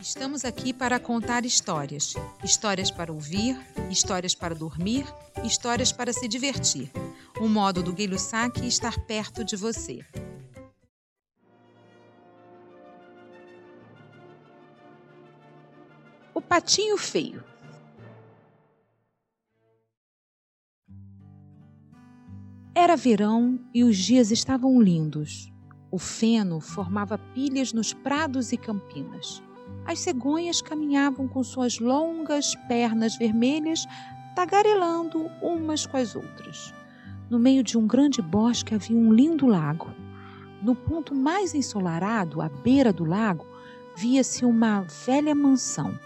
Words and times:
Estamos 0.00 0.46
aqui 0.46 0.72
para 0.72 0.98
contar 0.98 1.44
histórias. 1.44 2.14
Histórias 2.42 2.90
para 2.90 3.12
ouvir, 3.12 3.54
histórias 3.90 4.34
para 4.34 4.54
dormir, 4.54 5.04
histórias 5.44 5.92
para 5.92 6.10
se 6.10 6.26
divertir. 6.26 6.90
O 7.38 7.46
modo 7.46 7.82
do 7.82 7.92
Guilho 7.92 8.18
Saque 8.18 8.66
estar 8.66 8.98
perto 9.00 9.44
de 9.44 9.56
você. 9.56 10.00
O 16.32 16.40
Patinho 16.40 16.96
Feio 16.96 17.44
Era 22.74 22.96
verão 22.96 23.60
e 23.74 23.84
os 23.84 23.98
dias 23.98 24.30
estavam 24.30 24.80
lindos. 24.80 25.52
O 25.90 25.98
feno 25.98 26.58
formava 26.58 27.18
pilhas 27.18 27.74
nos 27.74 27.92
prados 27.92 28.50
e 28.50 28.56
campinas. 28.56 29.42
As 29.84 30.00
cegonhas 30.00 30.60
caminhavam 30.60 31.26
com 31.26 31.42
suas 31.42 31.78
longas 31.78 32.54
pernas 32.68 33.16
vermelhas, 33.16 33.86
tagarelando 34.34 35.26
umas 35.42 35.86
com 35.86 35.96
as 35.96 36.14
outras. 36.14 36.74
No 37.28 37.38
meio 37.38 37.62
de 37.62 37.78
um 37.78 37.86
grande 37.86 38.20
bosque 38.20 38.74
havia 38.74 38.96
um 38.96 39.12
lindo 39.12 39.46
lago. 39.46 39.90
No 40.62 40.74
ponto 40.74 41.14
mais 41.14 41.54
ensolarado, 41.54 42.42
à 42.42 42.48
beira 42.48 42.92
do 42.92 43.04
lago, 43.04 43.46
via-se 43.96 44.44
uma 44.44 44.82
velha 45.06 45.34
mansão. 45.34 45.98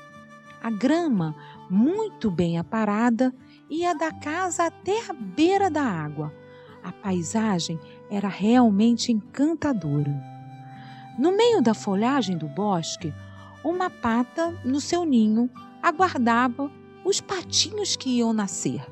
A 0.62 0.70
grama, 0.70 1.34
muito 1.68 2.30
bem 2.30 2.58
aparada, 2.58 3.34
ia 3.68 3.94
da 3.94 4.12
casa 4.12 4.64
até 4.64 5.10
a 5.10 5.12
beira 5.12 5.70
da 5.70 5.82
água. 5.82 6.32
A 6.82 6.92
paisagem 6.92 7.78
era 8.10 8.28
realmente 8.28 9.10
encantadora. 9.10 10.14
No 11.18 11.36
meio 11.36 11.62
da 11.62 11.74
folhagem 11.74 12.36
do 12.36 12.48
bosque, 12.48 13.12
uma 13.64 13.88
pata 13.88 14.50
no 14.64 14.80
seu 14.80 15.04
ninho 15.04 15.50
aguardava 15.82 16.70
os 17.04 17.20
patinhos 17.20 17.96
que 17.96 18.18
iam 18.18 18.32
nascer. 18.32 18.84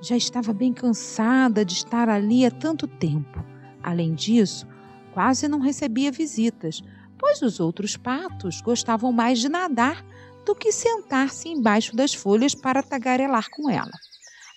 Já 0.00 0.16
estava 0.16 0.52
bem 0.52 0.72
cansada 0.72 1.64
de 1.64 1.74
estar 1.74 2.08
ali 2.08 2.46
há 2.46 2.50
tanto 2.50 2.86
tempo. 2.86 3.44
Além 3.82 4.14
disso, 4.14 4.66
quase 5.12 5.48
não 5.48 5.58
recebia 5.58 6.12
visitas, 6.12 6.82
pois 7.18 7.42
os 7.42 7.58
outros 7.58 7.96
patos 7.96 8.60
gostavam 8.60 9.12
mais 9.12 9.40
de 9.40 9.48
nadar 9.48 10.04
do 10.44 10.54
que 10.54 10.70
sentar-se 10.70 11.48
embaixo 11.48 11.96
das 11.96 12.14
folhas 12.14 12.54
para 12.54 12.82
tagarelar 12.82 13.48
com 13.50 13.70
ela. 13.70 13.90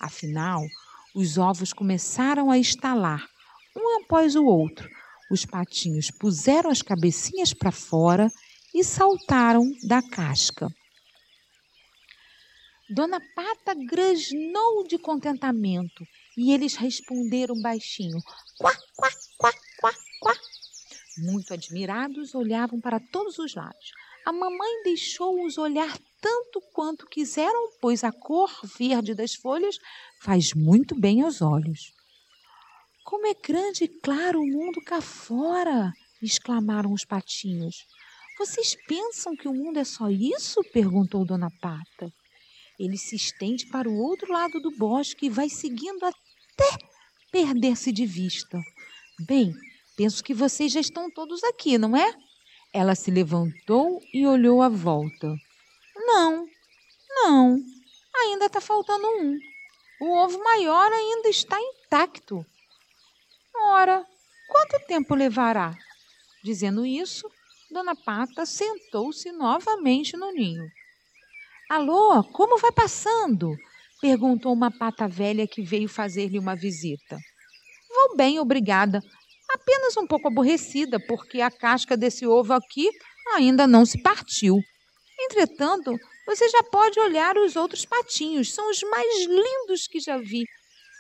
Afinal, 0.02 0.61
os 1.16 1.38
ovos 1.38 1.73
começaram 1.73 2.52
a 2.52 2.59
estalar, 2.59 3.25
um 3.75 4.03
após 4.03 4.36
o 4.36 4.45
outro. 4.45 4.89
Os 5.31 5.45
patinhos 5.45 6.11
puseram 6.11 6.69
as 6.69 6.81
cabecinhas 6.81 7.53
para 7.53 7.71
fora 7.71 8.31
e 8.73 8.84
saltaram 8.84 9.72
da 9.84 10.02
casca. 10.02 10.68
Dona 12.90 13.20
Pata 13.36 13.73
grasnou 13.73 14.88
de 14.88 14.98
contentamento 14.98 16.06
e 16.38 16.54
eles 16.54 16.76
responderam 16.76 17.60
baixinho: 17.62 18.22
quá, 18.58 18.73
quá, 18.95 19.10
quá, 19.38 19.54
quá, 19.80 19.94
quá. 20.22 20.34
Muito 21.18 21.54
admirados, 21.54 22.34
olhavam 22.36 22.80
para 22.80 23.00
todos 23.00 23.40
os 23.40 23.56
lados. 23.56 23.92
A 24.26 24.32
mamãe 24.32 24.84
deixou-os 24.84 25.58
olhar 25.58 25.98
tanto 26.22 26.62
quanto 26.73 27.08
quiseram, 27.08 27.72
pois 27.82 28.04
a 28.04 28.12
cor 28.12 28.52
verde 28.78 29.14
das 29.14 29.34
folhas 29.34 29.78
faz 30.22 30.54
muito 30.54 30.95
bem 30.95 31.22
aos 31.22 31.42
olhos. 31.42 31.94
Como 33.04 33.26
é 33.26 33.34
grande 33.34 33.86
e 33.86 33.88
claro 33.88 34.42
o 34.42 34.45
mundo 34.48 34.82
cá 34.82 35.02
fora! 35.02 35.92
exclamaram 36.22 36.94
os 36.94 37.06
patinhos. 37.06 37.86
Vocês 38.38 38.75
pensam 38.88 39.35
que 39.35 39.47
o 39.47 39.53
mundo 39.53 39.80
é 39.80 39.83
só 39.83 40.09
isso? 40.09 40.61
perguntou 40.71 41.25
Dona 41.25 41.49
Pata. 41.59 42.13
Ele 42.80 42.97
se 42.97 43.16
estende 43.16 43.66
para 43.66 43.89
o 43.89 43.97
outro 43.97 44.31
lado 44.31 44.59
do 44.59 44.69
bosque 44.77 45.25
e 45.25 45.30
vai 45.30 45.49
seguindo 45.49 46.03
até 46.03 46.77
perder-se 47.31 47.92
de 47.92 48.05
vista. 48.05 48.61
Bem, 49.20 49.52
penso 49.95 50.23
que 50.23 50.33
vocês 50.36 50.71
já 50.71 50.80
estão 50.80 51.09
todos 51.09 51.43
aqui, 51.45 51.80
não 51.80 51.97
é? 51.97 52.14
Ela 52.71 52.93
se 52.93 53.09
levantou 53.09 53.99
e 54.14 54.27
olhou 54.27 54.61
à 54.61 54.70
volta. 54.70 55.36
Não, 55.95 56.47
não, 57.09 57.58
ainda 58.15 58.45
está 58.45 58.61
faltando 58.61 59.08
um. 59.08 59.39
O 59.99 60.11
ovo 60.11 60.43
maior 60.43 60.92
ainda 60.93 61.27
está 61.30 61.59
intacto. 61.59 62.45
Ora, 63.55 64.05
quanto 64.47 64.86
tempo 64.86 65.15
levará? 65.15 65.76
Dizendo 66.43 66.86
isso, 66.86 67.27
Dona 67.70 67.95
Pata 67.95 68.45
sentou-se 68.45 69.30
novamente 69.33 70.16
no 70.16 70.32
ninho. 70.32 70.66
Alô, 71.70 72.23
como 72.23 72.58
vai 72.58 72.72
passando? 72.72 73.54
perguntou 74.00 74.54
uma 74.54 74.72
pata 74.72 75.08
velha 75.08 75.45
que 75.45 75.61
veio 75.61 75.89
fazer-lhe 75.89 76.39
uma 76.39 76.56
visita. 76.56 77.17
Vou 77.89 78.16
bem, 78.16 78.39
obrigada. 78.39 79.02
Apenas 79.50 79.98
um 79.98 80.08
pouco 80.08 80.30
aborrecida, 80.30 80.98
porque 81.08 81.42
a 81.42 81.52
casca 81.52 81.98
desse 81.98 82.26
ovo 82.26 82.54
aqui 82.54 82.89
ainda 83.33 83.67
não 83.67 83.86
se 83.86 84.02
partiu. 84.02 84.56
Entretanto, 85.20 85.98
você 86.26 86.48
já 86.48 86.64
pode 86.64 87.00
olhar 87.00 87.38
os 87.38 87.56
outros 87.58 87.83
patinhos, 87.86 88.54
são 88.54 88.70
os 88.70 88.82
mais 88.83 89.26
lindos 89.26 89.88
que 89.88 90.00
já 90.00 90.17
vi. 90.17 90.45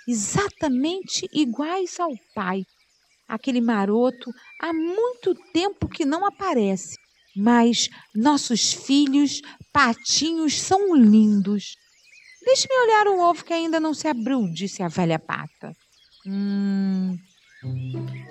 Exatamente 0.07 1.29
iguais 1.31 1.97
ao 1.99 2.11
pai. 2.33 2.63
Aquele 3.27 3.59
maroto 3.61 4.33
há 4.59 4.71
muito 4.73 5.35
tempo 5.51 5.87
que 5.87 6.05
não 6.05 6.25
aparece, 6.25 6.95
mas 7.35 7.89
nossos 8.15 8.71
filhos, 8.73 9.41
patinhos, 9.71 10.59
são 10.59 10.95
lindos. 10.95 11.75
Deixe-me 12.41 12.75
olhar 12.85 13.07
o 13.07 13.19
ovo 13.19 13.43
que 13.43 13.53
ainda 13.53 13.79
não 13.79 13.93
se 13.93 14.07
abriu, 14.07 14.47
disse 14.47 14.81
a 14.81 14.87
velha 14.87 15.19
pata. 15.19 15.75
Hum, 16.25 17.17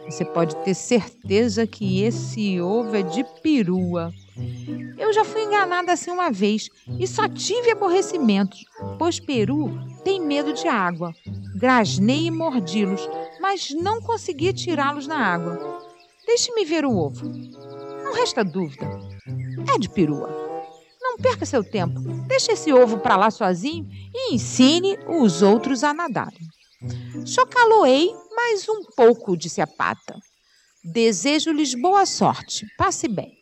você 0.08 0.24
pode 0.24 0.56
ter 0.64 0.74
certeza 0.74 1.66
que 1.66 2.02
esse 2.02 2.60
ovo 2.60 2.96
é 2.96 3.02
de 3.02 3.24
perua. 3.42 4.14
Eu 4.96 5.12
já 5.12 5.24
fui 5.24 5.42
enganada 5.42 5.92
assim 5.92 6.10
uma 6.10 6.30
vez 6.30 6.68
e 6.98 7.06
só 7.06 7.28
tive 7.28 7.72
aborrecimentos, 7.72 8.64
pois 8.98 9.20
peru 9.20 9.70
tem 10.04 10.20
medo 10.20 10.52
de 10.52 10.68
água. 10.68 11.14
Grasnei 11.54 12.26
e 12.26 12.30
mordi-los, 12.30 13.08
mas 13.46 13.70
não 13.70 14.02
consegui 14.02 14.52
tirá-los 14.52 15.06
na 15.06 15.18
água. 15.18 15.80
Deixe-me 16.26 16.64
ver 16.64 16.84
o 16.84 16.96
ovo. 16.96 17.28
Não 18.02 18.12
resta 18.12 18.42
dúvida. 18.42 18.84
É 19.72 19.78
de 19.78 19.88
perua. 19.88 20.28
Não 21.00 21.16
perca 21.16 21.46
seu 21.46 21.62
tempo. 21.62 22.00
Deixe 22.26 22.50
esse 22.50 22.72
ovo 22.72 22.98
para 22.98 23.16
lá 23.16 23.30
sozinho 23.30 23.88
e 24.12 24.34
ensine 24.34 24.98
os 25.06 25.42
outros 25.42 25.84
a 25.84 25.94
nadarem. 25.94 26.40
Chocaloei 27.24 28.12
mais 28.34 28.68
um 28.68 28.82
pouco, 28.96 29.36
disse 29.36 29.60
a 29.60 29.66
pata. 29.66 30.18
Desejo-lhes 30.82 31.72
boa 31.80 32.04
sorte. 32.04 32.66
Passe 32.76 33.06
bem. 33.06 33.32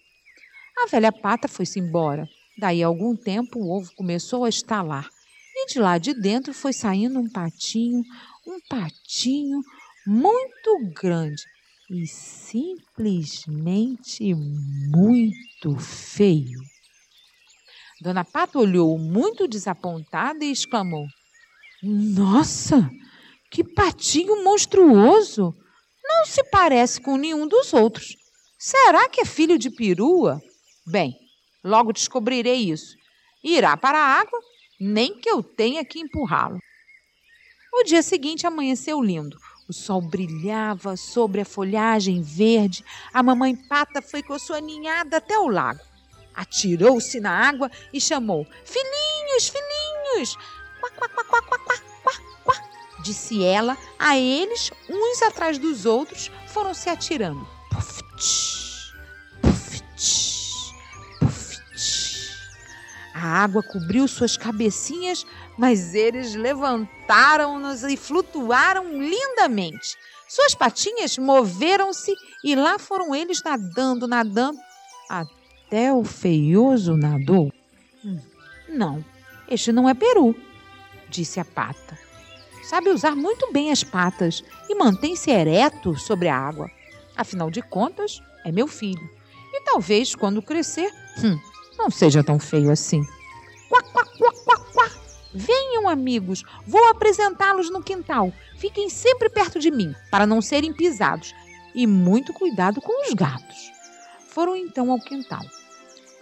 A 0.82 0.86
velha 0.86 1.12
pata 1.12 1.48
foi-se 1.48 1.81
embora. 1.81 2.28
Daí 2.59 2.84
a 2.84 2.86
algum 2.88 3.16
tempo 3.16 3.59
o 3.59 3.75
ovo 3.75 3.91
começou 3.97 4.44
a 4.44 4.50
estalar. 4.50 5.09
E 5.56 5.66
de 5.66 5.78
lá 5.78 5.97
de 5.97 6.12
dentro 6.12 6.53
foi 6.53 6.75
saindo 6.75 7.19
um 7.19 7.31
patinho, 7.31 8.03
um 8.47 8.59
patinho, 8.69 9.62
muito 10.06 10.78
grande 10.94 11.42
e 11.91 12.06
simplesmente 12.06 14.34
muito 14.34 15.76
feio. 15.78 16.60
Dona 18.00 18.25
Pata 18.25 18.59
olhou 18.59 18.98
muito 18.98 19.47
desapontada 19.48 20.44
e 20.44 20.50
exclamou: 20.50 21.06
Nossa, 21.82 22.91
que 23.50 23.65
patinho 23.65 24.44
monstruoso! 24.44 25.54
Não 26.03 26.26
se 26.26 26.44
parece 26.44 27.00
com 27.00 27.16
nenhum 27.16 27.48
dos 27.48 27.72
outros. 27.72 28.15
Será 28.59 29.09
que 29.09 29.22
é 29.22 29.25
filho 29.25 29.59
de 29.59 29.71
perua? 29.71 30.42
Bem, 30.86 31.16
logo 31.62 31.92
descobrirei 31.92 32.71
isso. 32.71 32.97
Irá 33.42 33.77
para 33.77 33.98
a 33.98 34.21
água, 34.21 34.39
nem 34.78 35.18
que 35.18 35.30
eu 35.30 35.42
tenha 35.42 35.84
que 35.84 35.98
empurrá-lo. 35.98 36.59
O 37.72 37.83
dia 37.84 38.03
seguinte 38.03 38.47
amanheceu 38.47 39.03
lindo. 39.03 39.39
O 39.66 39.72
sol 39.72 40.01
brilhava 40.01 40.97
sobre 40.97 41.41
a 41.41 41.45
folhagem 41.45 42.21
verde. 42.21 42.84
A 43.13 43.22
mamãe 43.22 43.57
pata 43.57 44.03
foi 44.03 44.22
com 44.22 44.39
sua 44.39 44.61
ninhada 44.61 45.16
até 45.16 45.39
o 45.39 45.49
lago. 45.49 45.81
Atirou-se 46.34 47.19
na 47.21 47.31
água 47.31 47.71
e 47.93 48.01
chamou: 48.01 48.47
Filhinhos, 48.65 49.49
filhinhos! 49.49 50.37
Quá, 50.81 50.91
quá, 50.91 51.09
quá, 51.09 51.25
quá, 51.25 51.43
quá, 51.43 51.59
quá, 51.59 51.77
quá, 52.03 52.15
quá. 52.45 52.55
Disse 53.03 53.43
ela 53.43 53.78
a 53.99 54.19
eles, 54.19 54.71
uns 54.91 55.22
atrás 55.22 55.59
dos 55.59 55.87
outros, 55.87 56.31
foram 56.49 56.75
se 56.75 56.91
atirando. 56.91 57.47
Puf, 57.71 58.03
tch, 58.19 58.64
água 63.24 63.62
cobriu 63.62 64.06
suas 64.06 64.36
cabecinhas 64.36 65.26
mas 65.56 65.94
eles 65.94 66.34
levantaram-nos 66.34 67.82
e 67.84 67.97
flutuaram 67.97 69.00
lindamente. 69.00 69.97
Suas 70.28 70.54
patinhas 70.54 71.16
moveram-se 71.16 72.12
e 72.42 72.56
lá 72.56 72.78
foram 72.78 73.15
eles 73.15 73.42
nadando, 73.42 74.09
nadando, 74.09 74.59
até 75.09 75.44
até 75.74 75.92
o 75.92 76.04
feioso 76.04 76.97
nadou? 76.97 77.53
Hum, 78.04 78.21
não, 78.68 79.04
este 79.48 79.72
não 79.72 79.88
é 79.88 79.94
peru, 79.94 80.32
disse 81.09 81.41
a 81.41 81.44
pata. 81.44 81.98
Sabe 82.62 82.91
usar 82.91 83.16
muito 83.16 83.53
bem 83.53 83.72
as 83.72 83.82
patas 83.82 84.44
e 84.68 84.74
mantém-se 84.77 85.32
ereto 85.32 85.98
sobre 85.98 86.28
a 86.28 86.38
água. 86.38 86.70
Afinal 87.16 87.50
de 87.50 87.60
contas, 87.60 88.22
é 88.44 88.53
meu 88.53 88.68
filho. 88.68 89.10
E 89.53 89.62
talvez, 89.62 90.15
quando 90.15 90.41
crescer, 90.41 90.91
hum, 91.22 91.38
não 91.78 91.91
seja 91.91 92.22
tão 92.22 92.38
feio 92.38 92.71
assim. 92.71 93.03
Quá, 93.68 93.82
quá, 93.82 94.04
quá, 94.04 94.32
quá, 94.44 94.59
quá. 94.72 94.91
Venham, 95.32 95.88
amigos, 95.88 96.44
vou 96.66 96.88
apresentá-los 96.88 97.71
no 97.71 97.82
quintal. 97.82 98.32
Fiquem 98.56 98.88
sempre 98.88 99.28
perto 99.28 99.59
de 99.59 99.71
mim, 99.71 99.94
para 100.10 100.26
não 100.26 100.41
serem 100.41 100.72
pisados. 100.72 101.34
E 101.74 101.86
muito 101.86 102.32
cuidado 102.32 102.80
com 102.80 103.06
os 103.06 103.12
gatos. 103.15 103.72
Foram 104.28 104.56
então 104.56 104.91
ao 104.91 105.00
quintal. 105.00 105.42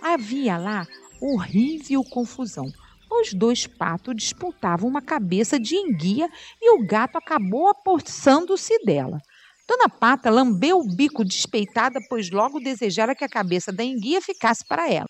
Havia 0.01 0.57
lá 0.57 0.87
horrível 1.21 2.03
confusão. 2.03 2.73
Os 3.11 3.35
dois 3.35 3.67
patos 3.67 4.17
disputavam 4.17 4.89
uma 4.89 5.03
cabeça 5.03 5.61
de 5.61 5.77
enguia 5.77 6.29
e 6.61 6.75
o 6.75 6.87
gato 6.87 7.17
acabou 7.17 7.69
apossando-se 7.69 8.83
dela. 8.85 9.21
Dona 9.69 9.89
Pata 9.89 10.31
lambeu 10.31 10.79
o 10.79 10.97
bico 10.97 11.25
despeitada, 11.25 12.01
pois 12.09 12.31
logo 12.31 12.59
desejara 12.59 13.15
que 13.15 13.25
a 13.25 13.29
cabeça 13.29 13.71
da 13.71 13.85
enguia 13.85 14.21
ficasse 14.21 14.67
para 14.67 14.91
ela. 14.91 15.07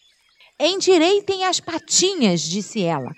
Endireitem 0.60 1.44
as 1.44 1.60
patinhas, 1.60 2.40
disse 2.40 2.82
ela. 2.82 3.10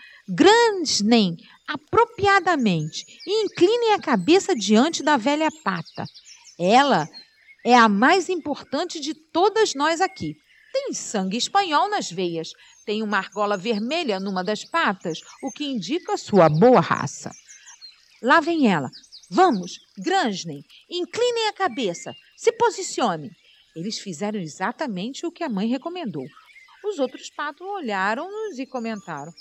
nem 1.05 1.37
apropriadamente 1.67 3.05
e 3.27 3.45
inclinem 3.45 3.93
a 3.93 4.01
cabeça 4.01 4.55
diante 4.55 5.03
da 5.03 5.17
velha 5.17 5.49
pata. 5.63 6.05
Ela 6.59 7.09
é 7.65 7.75
a 7.75 7.89
mais 7.89 8.29
importante 8.29 9.01
de 9.01 9.15
todas 9.15 9.75
nós 9.75 10.01
aqui. 10.01 10.35
Tem 10.73 10.93
sangue 10.93 11.37
espanhol 11.37 11.89
nas 11.89 12.11
veias, 12.11 12.51
tem 12.85 13.03
uma 13.03 13.19
argola 13.19 13.57
vermelha 13.57 14.19
numa 14.19 14.43
das 14.43 14.65
patas, 14.65 15.21
o 15.43 15.51
que 15.51 15.65
indica 15.65 16.17
sua 16.17 16.49
boa 16.49 16.81
raça. 16.81 17.31
Lá 18.23 18.41
vem 18.41 18.71
ela. 18.71 18.91
Vamos, 19.31 19.79
Grangenem, 19.97 20.63
inclinem 20.91 21.49
a 21.49 21.53
cabeça, 21.53 22.13
se 22.37 22.53
posicione. 22.53 23.31
Eles 23.75 23.99
fizeram 23.99 24.39
exatamente 24.39 25.27
o 25.27 25.33
que 25.33 25.43
a 25.43 25.49
mãe 25.49 25.67
recomendou. 25.67 26.25
Os 26.85 26.99
outros 26.99 27.31
patos 27.31 27.67
olharam-nos 27.67 28.59
e 28.59 28.67
comentaram: 28.67 29.33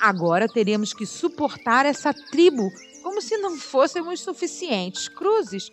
Agora 0.00 0.48
teremos 0.48 0.92
que 0.92 1.06
suportar 1.06 1.86
essa 1.86 2.12
tribo 2.12 2.68
como 3.02 3.22
se 3.22 3.36
não 3.38 3.56
fôssemos 3.56 4.20
suficientes. 4.20 5.08
Cruzes, 5.08 5.70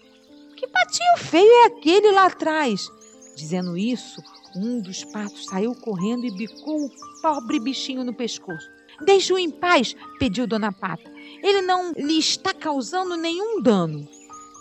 que 0.55 0.67
patinho 0.67 1.17
feio 1.17 1.51
é 1.51 1.65
aquele 1.65 2.11
lá 2.11 2.27
atrás? 2.27 2.87
Dizendo 3.35 3.75
isso, 3.75 4.21
um 4.55 4.79
dos 4.79 5.03
patos 5.05 5.45
saiu 5.45 5.73
correndo 5.75 6.25
e 6.25 6.31
bicou 6.31 6.85
o 6.85 6.91
pobre 7.21 7.59
bichinho 7.59 8.03
no 8.03 8.13
pescoço. 8.13 8.69
Deixe-o 9.01 9.39
em 9.39 9.49
paz, 9.49 9.95
pediu 10.19 10.47
Dona 10.47 10.71
Pata. 10.71 11.11
Ele 11.43 11.61
não 11.61 11.93
lhe 11.93 12.17
está 12.17 12.53
causando 12.53 13.15
nenhum 13.15 13.61
dano. 13.61 14.07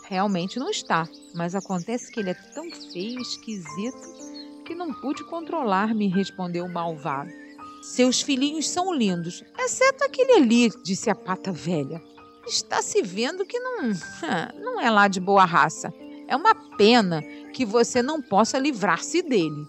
Realmente 0.08 0.58
não 0.58 0.70
está, 0.70 1.08
mas 1.34 1.54
acontece 1.54 2.12
que 2.12 2.20
ele 2.20 2.30
é 2.30 2.34
tão 2.54 2.70
feio 2.70 3.18
e 3.18 3.22
esquisito 3.22 4.15
que 4.66 4.74
não 4.74 4.92
pude 4.92 5.22
controlar-me, 5.24 6.08
respondeu 6.08 6.64
o 6.64 6.72
malvado. 6.72 7.30
Seus 7.82 8.20
filhinhos 8.20 8.68
são 8.68 8.92
lindos, 8.92 9.44
exceto 9.58 10.04
aquele 10.04 10.32
ali, 10.32 10.68
disse 10.82 11.08
a 11.08 11.14
pata 11.14 11.52
velha. 11.52 12.02
Está 12.46 12.82
se 12.82 13.00
vendo 13.00 13.46
que 13.46 13.58
não, 13.58 13.92
não 14.60 14.80
é 14.80 14.90
lá 14.90 15.06
de 15.06 15.20
boa 15.20 15.44
raça. 15.44 15.94
É 16.26 16.34
uma 16.34 16.54
pena 16.76 17.22
que 17.52 17.64
você 17.64 18.02
não 18.02 18.20
possa 18.20 18.58
livrar-se 18.58 19.22
dele. 19.22 19.66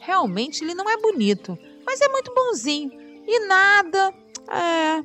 Realmente 0.00 0.64
ele 0.64 0.74
não 0.74 0.88
é 0.88 0.96
bonito, 0.96 1.58
mas 1.84 2.00
é 2.00 2.08
muito 2.08 2.34
bonzinho. 2.34 2.90
E 3.26 3.46
nada, 3.46 4.14
é, 4.48 5.04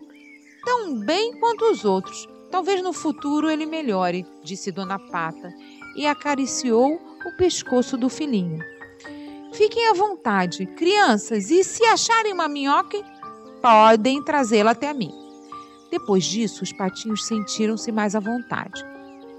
tão 0.63 0.99
bem 0.99 1.37
quanto 1.37 1.69
os 1.69 1.83
outros. 1.83 2.27
Talvez 2.49 2.81
no 2.81 2.93
futuro 2.93 3.49
ele 3.49 3.65
melhore, 3.65 4.25
disse 4.43 4.71
Dona 4.71 4.97
Pata 4.97 5.53
e 5.97 6.07
acariciou 6.07 6.93
o 7.25 7.37
pescoço 7.37 7.97
do 7.97 8.07
filhinho. 8.07 8.74
Fiquem 9.55 9.87
à 9.87 9.93
vontade, 9.93 10.65
crianças, 10.65 11.49
e 11.49 11.63
se 11.63 11.81
acharem 11.85 12.33
uma 12.33 12.49
minhoca, 12.49 13.01
podem 13.61 14.21
trazê-la 14.21 14.71
até 14.71 14.93
mim. 14.93 15.13
Depois 15.89 16.25
disso, 16.25 16.61
os 16.61 16.73
patinhos 16.73 17.25
sentiram-se 17.25 17.89
mais 17.89 18.15
à 18.15 18.19
vontade. 18.19 18.85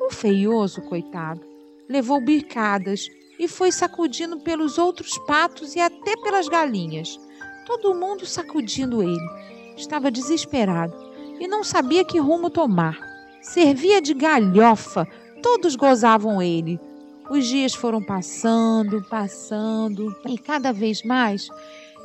O 0.01 0.11
feioso, 0.11 0.81
coitado, 0.81 1.43
levou 1.87 2.19
bicadas 2.19 3.11
e 3.39 3.47
foi 3.47 3.71
sacudindo 3.71 4.41
pelos 4.41 4.79
outros 4.79 5.19
patos 5.27 5.77
e 5.77 5.81
até 5.81 6.17
pelas 6.23 6.49
galinhas. 6.49 7.21
Todo 7.67 7.95
mundo 7.95 8.25
sacudindo 8.25 9.03
ele. 9.03 9.29
Estava 9.77 10.11
desesperado 10.11 10.95
e 11.39 11.47
não 11.47 11.63
sabia 11.63 12.07
que 12.07 12.19
rumo 12.19 12.49
tomar. 12.49 12.99
Servia 13.43 14.01
de 14.01 14.15
galhofa, 14.15 15.07
todos 15.43 15.77
gozavam 15.77 16.41
ele. 16.41 16.81
Os 17.29 17.47
dias 17.47 17.75
foram 17.75 18.03
passando, 18.03 19.03
passando, 19.03 20.15
e 20.29 20.39
cada 20.39 20.73
vez 20.73 21.03
mais 21.03 21.49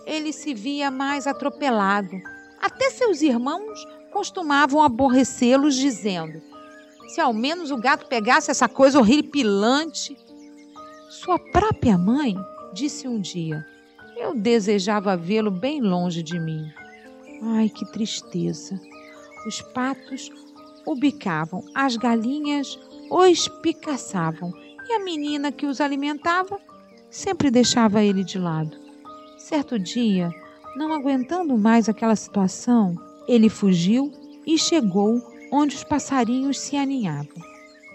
ele 0.06 0.33
se 0.33 0.53
via 0.53 0.89
mais 0.89 1.27
atropelado. 1.27 2.19
Até 2.59 2.89
seus 2.89 3.21
irmãos 3.21 3.88
costumavam 4.12 4.81
aborrecê-los, 4.81 5.75
dizendo: 5.75 6.41
se 7.12 7.19
ao 7.19 7.33
menos 7.33 7.71
o 7.71 7.77
gato 7.77 8.07
pegasse 8.07 8.50
essa 8.50 8.69
coisa 8.69 8.97
horripilante. 8.97 10.18
Sua 11.09 11.38
própria 11.38 11.97
mãe 11.97 12.35
disse 12.74 13.07
um 13.07 13.19
dia: 13.19 13.65
Eu 14.17 14.33
desejava 14.33 15.17
vê-lo 15.17 15.51
bem 15.51 15.81
longe 15.81 16.24
de 16.24 16.39
mim. 16.39 16.71
Ai, 17.44 17.67
que 17.67 17.85
tristeza! 17.91 18.79
Os 19.45 19.62
patos 19.62 20.29
o 20.85 20.95
bicavam, 20.95 21.63
as 21.75 21.97
galinhas 21.97 22.79
o 23.09 23.25
espicaçavam 23.25 24.53
e 24.91 24.93
a 24.93 24.99
menina 24.99 25.53
que 25.53 25.65
os 25.65 25.79
alimentava 25.79 26.59
sempre 27.09 27.49
deixava 27.49 28.03
ele 28.03 28.25
de 28.25 28.38
lado. 28.38 28.77
Certo 29.38 29.79
dia, 29.79 30.29
não 30.75 30.91
aguentando 30.91 31.57
mais 31.57 31.88
aquela 31.88 32.15
situação, 32.15 32.95
ele 33.25 33.47
fugiu 33.47 34.11
e 34.45 34.57
chegou 34.57 35.21
onde 35.49 35.77
os 35.77 35.83
passarinhos 35.85 36.59
se 36.59 36.75
aninhavam. 36.75 37.41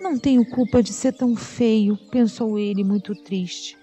Não 0.00 0.18
tenho 0.18 0.48
culpa 0.48 0.82
de 0.82 0.92
ser 0.92 1.12
tão 1.12 1.36
feio, 1.36 1.98
pensou 2.10 2.58
ele, 2.58 2.82
muito 2.82 3.14
triste. 3.14 3.76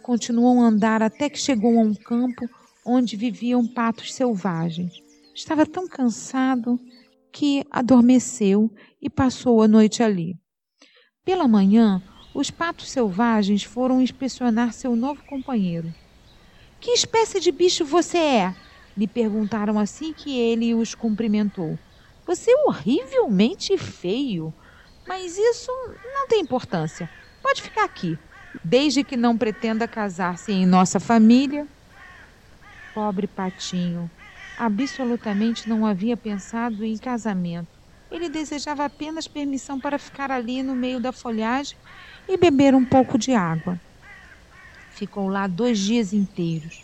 Continuou 0.00 0.60
a 0.60 0.66
andar 0.66 1.02
até 1.02 1.28
que 1.28 1.38
chegou 1.38 1.76
a 1.76 1.82
um 1.82 1.94
campo 1.94 2.48
onde 2.86 3.16
viviam 3.16 3.66
patos 3.66 4.14
selvagens. 4.14 4.92
Estava 5.34 5.66
tão 5.66 5.88
cansado 5.88 6.78
que 7.32 7.64
adormeceu 7.68 8.70
e 9.02 9.10
passou 9.10 9.60
a 9.60 9.66
noite 9.66 10.04
ali. 10.04 10.36
Pela 11.24 11.46
manhã, 11.46 12.02
os 12.34 12.50
patos 12.50 12.90
selvagens 12.90 13.62
foram 13.62 14.00
inspecionar 14.00 14.72
seu 14.72 14.94
novo 14.94 15.22
companheiro. 15.24 15.92
Que 16.80 16.92
espécie 16.92 17.40
de 17.40 17.50
bicho 17.52 17.84
você 17.84 18.18
é? 18.18 18.54
lhe 18.96 19.06
perguntaram 19.06 19.78
assim 19.78 20.12
que 20.12 20.38
ele 20.38 20.74
os 20.74 20.94
cumprimentou. 20.94 21.78
Você 22.26 22.50
é 22.50 22.64
horrivelmente 22.66 23.76
feio. 23.78 24.52
Mas 25.06 25.36
isso 25.38 25.72
não 26.04 26.28
tem 26.28 26.40
importância. 26.40 27.10
Pode 27.42 27.62
ficar 27.62 27.84
aqui, 27.84 28.18
desde 28.62 29.02
que 29.02 29.16
não 29.16 29.36
pretenda 29.36 29.88
casar-se 29.88 30.52
em 30.52 30.66
nossa 30.66 31.00
família. 31.00 31.66
Pobre 32.92 33.26
Patinho, 33.26 34.10
absolutamente 34.54 35.68
não 35.68 35.86
havia 35.86 36.16
pensado 36.16 36.84
em 36.84 36.98
casamento. 36.98 37.79
Ele 38.10 38.28
desejava 38.28 38.84
apenas 38.84 39.28
permissão 39.28 39.78
para 39.78 39.98
ficar 39.98 40.30
ali 40.30 40.62
no 40.62 40.74
meio 40.74 41.00
da 41.00 41.12
folhagem 41.12 41.76
e 42.28 42.36
beber 42.36 42.74
um 42.74 42.84
pouco 42.84 43.16
de 43.16 43.32
água. 43.32 43.80
Ficou 44.90 45.28
lá 45.28 45.46
dois 45.46 45.78
dias 45.78 46.12
inteiros. 46.12 46.82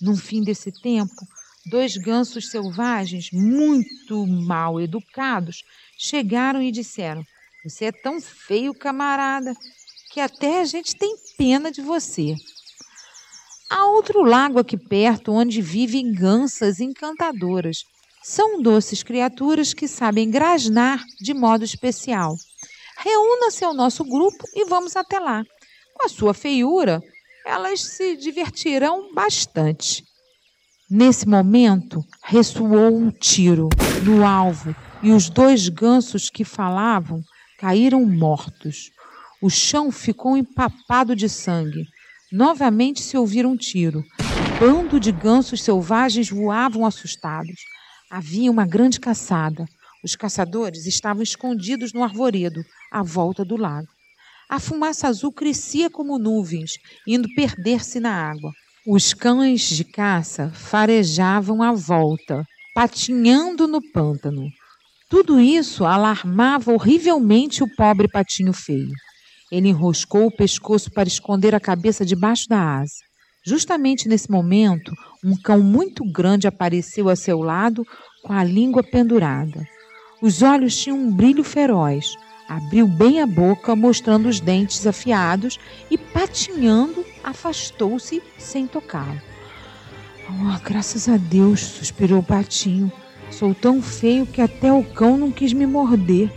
No 0.00 0.16
fim 0.16 0.42
desse 0.42 0.70
tempo, 0.70 1.26
dois 1.66 1.96
gansos 1.96 2.50
selvagens, 2.50 3.30
muito 3.32 4.26
mal 4.26 4.80
educados, 4.80 5.64
chegaram 5.98 6.62
e 6.62 6.70
disseram: 6.70 7.24
você 7.64 7.86
é 7.86 7.92
tão 7.92 8.20
feio, 8.20 8.72
camarada, 8.72 9.54
que 10.12 10.20
até 10.20 10.60
a 10.60 10.64
gente 10.64 10.94
tem 10.96 11.16
pena 11.36 11.70
de 11.70 11.82
você. 11.82 12.34
Há 13.68 13.86
outro 13.86 14.22
lago 14.22 14.58
aqui 14.58 14.78
perto 14.78 15.32
onde 15.32 15.60
vivem 15.60 16.12
gansas 16.12 16.80
encantadoras. 16.80 17.78
São 18.30 18.60
doces 18.60 19.02
criaturas 19.02 19.72
que 19.72 19.88
sabem 19.88 20.30
grasnar 20.30 21.02
de 21.18 21.32
modo 21.32 21.64
especial. 21.64 22.36
Reúna-se 22.98 23.64
ao 23.64 23.72
nosso 23.72 24.04
grupo 24.04 24.44
e 24.54 24.66
vamos 24.66 24.96
até 24.96 25.18
lá. 25.18 25.42
Com 25.94 26.04
a 26.04 26.10
sua 26.10 26.34
feiura, 26.34 27.02
elas 27.46 27.80
se 27.80 28.18
divertirão 28.18 29.14
bastante. 29.14 30.04
Nesse 30.90 31.26
momento, 31.26 32.04
ressoou 32.22 32.94
um 32.98 33.10
tiro 33.10 33.70
no 34.04 34.26
alvo 34.26 34.76
e 35.02 35.10
os 35.10 35.30
dois 35.30 35.70
gansos 35.70 36.28
que 36.28 36.44
falavam 36.44 37.22
caíram 37.58 38.04
mortos. 38.04 38.90
O 39.40 39.48
chão 39.48 39.90
ficou 39.90 40.36
empapado 40.36 41.16
de 41.16 41.30
sangue. 41.30 41.86
Novamente 42.30 43.00
se 43.00 43.16
ouviram 43.16 43.52
um 43.52 43.56
tiro. 43.56 44.04
bando 44.60 45.00
de 45.00 45.12
gansos 45.12 45.62
selvagens 45.62 46.28
voavam 46.28 46.84
assustados. 46.84 47.77
Havia 48.10 48.50
uma 48.50 48.66
grande 48.66 48.98
caçada. 48.98 49.66
Os 50.02 50.16
caçadores 50.16 50.86
estavam 50.86 51.22
escondidos 51.22 51.92
no 51.92 52.02
arvoredo, 52.02 52.62
à 52.90 53.02
volta 53.02 53.44
do 53.44 53.54
lago. 53.54 53.88
A 54.48 54.58
fumaça 54.58 55.08
azul 55.08 55.30
crescia 55.30 55.90
como 55.90 56.18
nuvens, 56.18 56.78
indo 57.06 57.28
perder-se 57.34 58.00
na 58.00 58.10
água. 58.10 58.50
Os 58.86 59.12
cães 59.12 59.68
de 59.68 59.84
caça 59.84 60.50
farejavam 60.54 61.62
à 61.62 61.72
volta, 61.72 62.42
patinhando 62.74 63.68
no 63.68 63.82
pântano. 63.92 64.48
Tudo 65.10 65.38
isso 65.38 65.84
alarmava 65.84 66.72
horrivelmente 66.72 67.62
o 67.62 67.74
pobre 67.76 68.08
patinho 68.08 68.54
feio. 68.54 68.94
Ele 69.52 69.68
enroscou 69.68 70.26
o 70.26 70.34
pescoço 70.34 70.90
para 70.90 71.08
esconder 71.08 71.54
a 71.54 71.60
cabeça 71.60 72.06
debaixo 72.06 72.48
da 72.48 72.78
asa. 72.78 73.07
Justamente 73.48 74.10
nesse 74.10 74.30
momento, 74.30 74.94
um 75.24 75.34
cão 75.34 75.60
muito 75.60 76.04
grande 76.04 76.46
apareceu 76.46 77.08
a 77.08 77.16
seu 77.16 77.40
lado 77.40 77.82
com 78.22 78.34
a 78.34 78.44
língua 78.44 78.82
pendurada. 78.82 79.66
Os 80.20 80.42
olhos 80.42 80.76
tinham 80.76 80.98
um 80.98 81.10
brilho 81.10 81.42
feroz. 81.42 82.14
Abriu 82.46 82.86
bem 82.86 83.22
a 83.22 83.26
boca, 83.26 83.74
mostrando 83.74 84.28
os 84.28 84.38
dentes 84.38 84.86
afiados 84.86 85.58
e, 85.90 85.96
patinhando, 85.96 87.02
afastou-se 87.24 88.22
sem 88.36 88.66
tocá-lo. 88.66 89.18
Oh, 90.28 90.62
graças 90.62 91.08
a 91.08 91.16
Deus, 91.16 91.60
suspirou 91.60 92.18
o 92.18 92.22
patinho. 92.22 92.92
Sou 93.30 93.54
tão 93.54 93.80
feio 93.80 94.26
que 94.26 94.42
até 94.42 94.70
o 94.70 94.84
cão 94.84 95.16
não 95.16 95.32
quis 95.32 95.54
me 95.54 95.66
morder. 95.66 96.30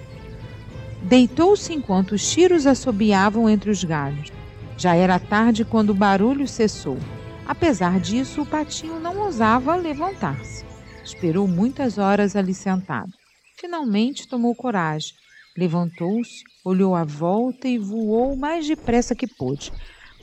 Deitou-se 1.03 1.73
enquanto 1.73 2.13
os 2.13 2.31
tiros 2.31 2.65
assobiavam 2.65 3.49
entre 3.49 3.69
os 3.69 3.83
galhos. 3.83 4.31
Já 4.81 4.95
era 4.95 5.19
tarde 5.19 5.63
quando 5.63 5.91
o 5.91 5.93
barulho 5.93 6.47
cessou. 6.47 6.97
Apesar 7.45 7.99
disso, 7.99 8.41
o 8.41 8.45
patinho 8.47 8.99
não 8.99 9.15
ousava 9.19 9.75
levantar-se. 9.75 10.65
Esperou 11.03 11.47
muitas 11.47 11.99
horas 11.99 12.35
ali 12.35 12.51
sentado. 12.51 13.11
Finalmente 13.59 14.27
tomou 14.27 14.55
coragem. 14.55 15.13
Levantou-se, 15.55 16.43
olhou 16.65 16.95
à 16.95 17.03
volta 17.03 17.67
e 17.67 17.77
voou 17.77 18.33
o 18.33 18.39
mais 18.39 18.65
depressa 18.65 19.13
que 19.13 19.27
pôde. 19.27 19.71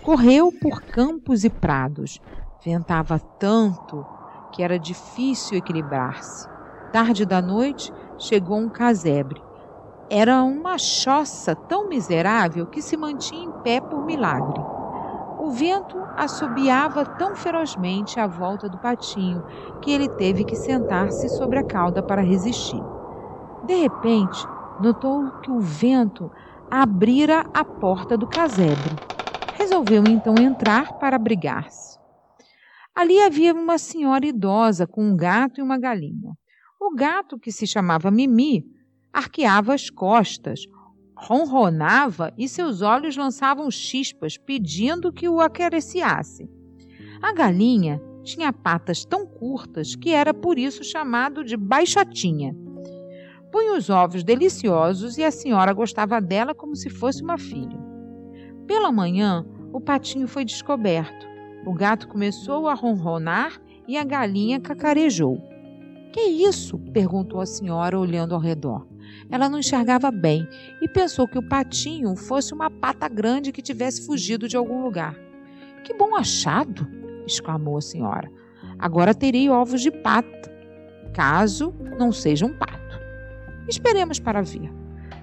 Correu 0.02 0.50
por 0.50 0.82
campos 0.86 1.44
e 1.44 1.50
prados. 1.50 2.18
Ventava 2.64 3.20
tanto 3.38 4.04
que 4.52 4.60
era 4.60 4.76
difícil 4.76 5.56
equilibrar-se. 5.56 6.48
Tarde 6.90 7.24
da 7.24 7.40
noite, 7.40 7.92
chegou 8.18 8.58
um 8.58 8.68
casebre. 8.68 9.40
Era 10.10 10.42
uma 10.42 10.78
choça 10.78 11.54
tão 11.54 11.88
miserável 11.88 12.66
que 12.66 12.80
se 12.80 12.96
mantinha 12.96 13.44
em 13.44 13.62
pé 13.62 13.78
por 13.80 14.04
milagre. 14.06 14.58
O 15.38 15.50
vento 15.50 15.96
assobiava 16.16 17.04
tão 17.04 17.36
ferozmente 17.36 18.18
à 18.18 18.26
volta 18.26 18.68
do 18.68 18.78
patinho 18.78 19.42
que 19.82 19.90
ele 19.90 20.08
teve 20.08 20.44
que 20.44 20.56
sentar-se 20.56 21.28
sobre 21.28 21.58
a 21.58 21.62
cauda 21.62 22.02
para 22.02 22.22
resistir. 22.22 22.80
De 23.66 23.74
repente, 23.74 24.46
notou 24.80 25.30
que 25.42 25.50
o 25.50 25.60
vento 25.60 26.30
abrira 26.70 27.44
a 27.52 27.64
porta 27.64 28.16
do 28.16 28.26
casebre. 28.26 28.98
Resolveu 29.50 30.06
então 30.06 30.40
entrar 30.40 30.92
para 30.98 31.16
abrigar-se. 31.16 31.98
Ali 32.94 33.20
havia 33.20 33.52
uma 33.52 33.78
senhora 33.78 34.26
idosa 34.26 34.86
com 34.86 35.04
um 35.04 35.16
gato 35.16 35.60
e 35.60 35.62
uma 35.62 35.78
galinha. 35.78 36.32
O 36.80 36.94
gato, 36.94 37.38
que 37.38 37.52
se 37.52 37.66
chamava 37.66 38.10
Mimi, 38.10 38.64
arqueava 39.12 39.74
as 39.74 39.90
costas, 39.90 40.66
ronronava 41.16 42.32
e 42.38 42.48
seus 42.48 42.82
olhos 42.82 43.16
lançavam 43.16 43.70
chispas, 43.70 44.36
pedindo 44.36 45.12
que 45.12 45.28
o 45.28 45.40
acariciasse. 45.40 46.48
A 47.20 47.32
galinha 47.32 48.00
tinha 48.22 48.52
patas 48.52 49.04
tão 49.04 49.26
curtas 49.26 49.96
que 49.96 50.10
era 50.10 50.32
por 50.32 50.58
isso 50.58 50.84
chamado 50.84 51.42
de 51.42 51.56
baixotinha. 51.56 52.54
Punha 53.50 53.76
os 53.76 53.88
ovos 53.88 54.22
deliciosos 54.22 55.16
e 55.16 55.24
a 55.24 55.30
senhora 55.30 55.72
gostava 55.72 56.20
dela 56.20 56.54
como 56.54 56.76
se 56.76 56.90
fosse 56.90 57.22
uma 57.22 57.38
filha. 57.38 57.78
Pela 58.66 58.92
manhã, 58.92 59.44
o 59.72 59.80
patinho 59.80 60.28
foi 60.28 60.44
descoberto. 60.44 61.26
O 61.66 61.72
gato 61.72 62.06
começou 62.06 62.68
a 62.68 62.74
ronronar 62.74 63.60
e 63.86 63.96
a 63.96 64.04
galinha 64.04 64.60
cacarejou. 64.60 65.38
Que 66.12 66.20
isso? 66.20 66.78
perguntou 66.92 67.40
a 67.40 67.46
senhora, 67.46 67.98
olhando 67.98 68.34
ao 68.34 68.40
redor. 68.40 68.86
Ela 69.30 69.48
não 69.48 69.58
enxergava 69.58 70.10
bem 70.10 70.48
e 70.80 70.88
pensou 70.88 71.28
que 71.28 71.38
o 71.38 71.48
patinho 71.48 72.14
fosse 72.16 72.52
uma 72.54 72.70
pata 72.70 73.08
grande 73.08 73.52
que 73.52 73.62
tivesse 73.62 74.06
fugido 74.06 74.48
de 74.48 74.56
algum 74.56 74.82
lugar. 74.82 75.16
Que 75.84 75.94
bom 75.94 76.16
achado! 76.16 76.86
exclamou 77.26 77.76
a 77.76 77.82
senhora. 77.82 78.30
Agora 78.78 79.14
terei 79.14 79.50
ovos 79.50 79.82
de 79.82 79.90
pata, 79.90 80.50
caso 81.12 81.74
não 81.98 82.12
seja 82.12 82.46
um 82.46 82.52
pato. 82.52 82.78
Esperemos 83.68 84.18
para 84.18 84.42
ver. 84.42 84.72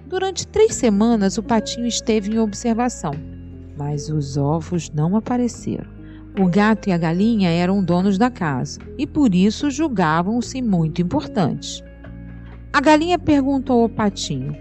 Durante 0.05 0.47
três 0.47 0.75
semanas 0.75 1.37
o 1.37 1.43
patinho 1.43 1.87
esteve 1.87 2.31
em 2.31 2.39
observação, 2.39 3.13
mas 3.77 4.09
os 4.09 4.37
ovos 4.37 4.89
não 4.91 5.15
apareceram. 5.15 5.95
O 6.39 6.47
gato 6.47 6.89
e 6.89 6.91
a 6.91 6.97
galinha 6.97 7.49
eram 7.49 7.83
donos 7.83 8.17
da 8.17 8.29
casa 8.29 8.79
e 8.97 9.07
por 9.07 9.33
isso 9.33 9.71
julgavam-se 9.71 10.61
muito 10.61 11.01
importantes. 11.01 11.81
A 12.75 12.81
galinha 12.81 13.17
perguntou 13.17 13.83
ao 13.83 13.87
patinho: 13.87 14.53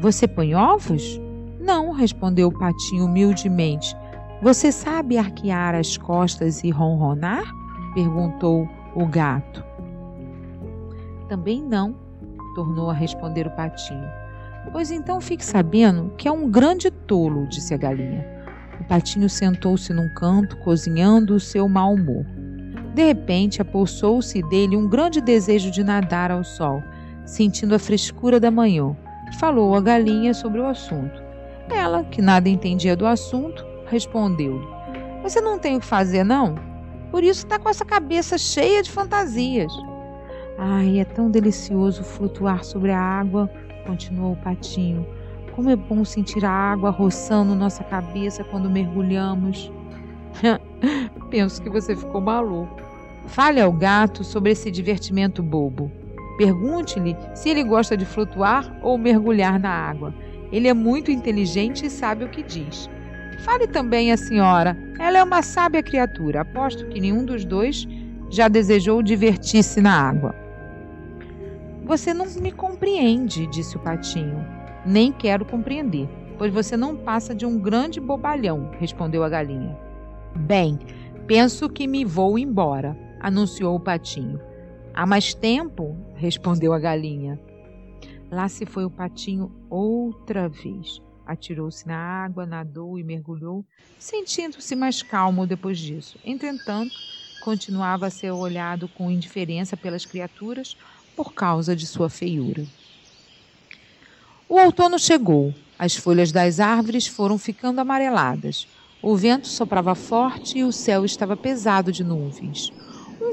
Você 0.00 0.26
põe 0.26 0.56
ovos? 0.56 1.20
Não, 1.60 1.92
respondeu 1.92 2.48
o 2.48 2.58
patinho 2.58 3.04
humildemente. 3.04 3.96
Você 4.42 4.72
sabe 4.72 5.16
arquear 5.16 5.76
as 5.76 5.96
costas 5.96 6.64
e 6.64 6.70
ronronar? 6.70 7.44
perguntou 7.94 8.68
o 8.96 9.06
gato. 9.06 9.64
Também 11.28 11.62
não, 11.62 11.94
tornou 12.56 12.90
a 12.90 12.92
responder 12.92 13.46
o 13.46 13.52
patinho. 13.52 14.08
Pois 14.72 14.90
então 14.90 15.20
fique 15.20 15.44
sabendo 15.44 16.12
que 16.18 16.26
é 16.26 16.32
um 16.32 16.50
grande 16.50 16.90
tolo, 16.90 17.46
disse 17.46 17.72
a 17.72 17.76
galinha. 17.76 18.26
O 18.80 18.84
patinho 18.84 19.30
sentou-se 19.30 19.92
num 19.92 20.12
canto, 20.14 20.56
cozinhando 20.56 21.36
o 21.36 21.40
seu 21.40 21.68
mau 21.68 21.94
humor. 21.94 22.26
De 22.92 23.04
repente, 23.04 23.62
apossou-se 23.62 24.42
dele 24.42 24.76
um 24.76 24.88
grande 24.88 25.20
desejo 25.20 25.70
de 25.70 25.84
nadar 25.84 26.32
ao 26.32 26.42
sol, 26.42 26.82
sentindo 27.24 27.74
a 27.74 27.78
frescura 27.78 28.38
da 28.38 28.50
manhã. 28.50 28.96
Falou 29.38 29.74
à 29.74 29.80
galinha 29.80 30.32
sobre 30.34 30.60
o 30.60 30.66
assunto. 30.66 31.22
Ela, 31.68 32.04
que 32.04 32.20
nada 32.20 32.48
entendia 32.48 32.96
do 32.96 33.06
assunto, 33.06 33.64
respondeu-lhe: 33.86 34.66
Você 35.22 35.40
não 35.40 35.58
tem 35.58 35.76
o 35.76 35.80
que 35.80 35.86
fazer, 35.86 36.24
não? 36.24 36.54
Por 37.10 37.22
isso 37.24 37.44
está 37.44 37.58
com 37.58 37.68
essa 37.68 37.84
cabeça 37.84 38.36
cheia 38.36 38.82
de 38.82 38.90
fantasias. 38.90 39.72
Ai, 40.58 40.98
é 40.98 41.04
tão 41.04 41.30
delicioso 41.30 42.04
flutuar 42.04 42.64
sobre 42.64 42.90
a 42.90 43.00
água, 43.00 43.50
continuou 43.86 44.32
o 44.32 44.36
patinho. 44.36 45.06
Como 45.54 45.70
é 45.70 45.76
bom 45.76 46.04
sentir 46.04 46.44
a 46.44 46.50
água 46.50 46.90
roçando 46.90 47.54
nossa 47.54 47.84
cabeça 47.84 48.42
quando 48.44 48.68
mergulhamos. 48.68 49.70
Penso 51.30 51.62
que 51.62 51.70
você 51.70 51.94
ficou 51.94 52.20
maluco. 52.20 52.82
Fale 53.26 53.60
ao 53.60 53.72
gato 53.72 54.22
sobre 54.22 54.50
esse 54.50 54.70
divertimento 54.70 55.42
bobo. 55.42 55.90
Pergunte-lhe 56.36 57.16
se 57.34 57.48
ele 57.48 57.62
gosta 57.62 57.96
de 57.96 58.04
flutuar 58.04 58.76
ou 58.82 58.98
mergulhar 58.98 59.58
na 59.58 59.70
água. 59.70 60.14
Ele 60.50 60.68
é 60.68 60.74
muito 60.74 61.10
inteligente 61.10 61.86
e 61.86 61.90
sabe 61.90 62.24
o 62.24 62.28
que 62.28 62.42
diz. 62.42 62.88
Fale 63.44 63.66
também 63.66 64.12
à 64.12 64.16
senhora. 64.16 64.76
Ela 64.98 65.18
é 65.18 65.22
uma 65.22 65.42
sábia 65.42 65.82
criatura. 65.82 66.42
Aposto 66.42 66.86
que 66.88 67.00
nenhum 67.00 67.24
dos 67.24 67.44
dois 67.44 67.86
já 68.30 68.48
desejou 68.48 69.02
divertir-se 69.02 69.80
na 69.80 70.08
água. 70.08 70.34
Você 71.84 72.14
não 72.14 72.26
me 72.40 72.50
compreende, 72.50 73.46
disse 73.48 73.76
o 73.76 73.80
patinho 73.80 74.64
nem 74.84 75.10
quero 75.12 75.44
compreender, 75.44 76.08
pois 76.38 76.52
você 76.52 76.76
não 76.76 76.96
passa 76.96 77.34
de 77.34 77.46
um 77.46 77.58
grande 77.58 78.00
bobalhão, 78.00 78.70
respondeu 78.78 79.24
a 79.24 79.28
galinha. 79.28 79.76
Bem, 80.34 80.78
penso 81.26 81.68
que 81.68 81.86
me 81.86 82.04
vou 82.04 82.38
embora, 82.38 82.96
anunciou 83.20 83.74
o 83.76 83.80
patinho. 83.80 84.40
Há 84.94 85.04
mais 85.04 85.34
tempo? 85.34 85.96
respondeu 86.14 86.72
a 86.72 86.78
galinha. 86.78 87.40
Lá 88.30 88.48
se 88.48 88.64
foi 88.64 88.84
o 88.84 88.90
patinho 88.90 89.50
outra 89.68 90.48
vez. 90.48 91.02
Atirou-se 91.26 91.84
na 91.84 91.96
água, 91.96 92.46
nadou 92.46 92.96
e 92.96 93.02
mergulhou, 93.02 93.64
sentindo-se 93.98 94.76
mais 94.76 95.02
calmo 95.02 95.48
depois 95.48 95.78
disso. 95.78 96.16
Entretanto, 96.24 96.94
continuava 97.42 98.06
a 98.06 98.10
ser 98.10 98.30
olhado 98.30 98.86
com 98.86 99.10
indiferença 99.10 99.76
pelas 99.76 100.06
criaturas 100.06 100.76
por 101.16 101.34
causa 101.34 101.74
de 101.74 101.88
sua 101.88 102.08
feiura. 102.08 102.64
O 104.48 104.60
outono 104.60 104.96
chegou. 104.96 105.52
As 105.76 105.96
folhas 105.96 106.30
das 106.30 106.60
árvores 106.60 107.08
foram 107.08 107.36
ficando 107.36 107.80
amareladas. 107.80 108.68
O 109.02 109.16
vento 109.16 109.48
soprava 109.48 109.96
forte 109.96 110.58
e 110.58 110.64
o 110.64 110.70
céu 110.70 111.04
estava 111.04 111.36
pesado 111.36 111.90
de 111.90 112.04
nuvens. 112.04 112.70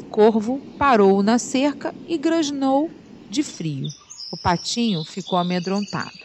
Corvo 0.09 0.61
parou 0.77 1.21
na 1.23 1.37
cerca 1.37 1.93
e 2.07 2.17
grasnou 2.17 2.89
de 3.29 3.43
frio. 3.43 3.87
O 4.31 4.37
patinho 4.37 5.03
ficou 5.03 5.37
amedrontado. 5.37 6.19